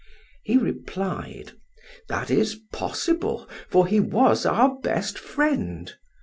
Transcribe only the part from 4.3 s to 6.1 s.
our best friend.